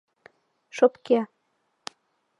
[0.77, 1.19] Шопке